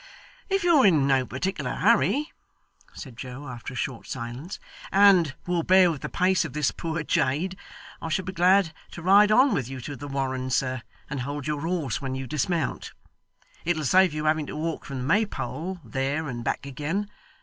'If 0.49 0.63
you're 0.63 0.83
in 0.83 1.05
no 1.05 1.27
particular 1.27 1.75
hurry,' 1.75 2.31
said 2.91 3.15
Joe 3.15 3.47
after 3.47 3.71
a 3.71 3.77
short 3.77 4.07
silence, 4.07 4.59
'and 4.91 5.35
will 5.45 5.61
bear 5.61 5.91
with 5.91 6.01
the 6.01 6.09
pace 6.09 6.43
of 6.43 6.53
this 6.53 6.71
poor 6.71 7.03
jade, 7.03 7.55
I 8.01 8.09
shall 8.09 8.25
be 8.25 8.33
glad 8.33 8.73
to 8.93 9.03
ride 9.03 9.31
on 9.31 9.53
with 9.53 9.69
you 9.69 9.79
to 9.81 9.95
the 9.95 10.07
Warren, 10.07 10.49
sir, 10.49 10.81
and 11.07 11.19
hold 11.19 11.45
your 11.45 11.61
horse 11.61 12.01
when 12.01 12.15
you 12.15 12.25
dismount. 12.25 12.93
It'll 13.63 13.83
save 13.85 14.11
you 14.11 14.25
having 14.25 14.47
to 14.47 14.55
walk 14.55 14.85
from 14.85 14.97
the 14.97 15.03
Maypole, 15.03 15.79
there 15.83 16.27
and 16.27 16.43
back 16.43 16.65
again. 16.65 17.07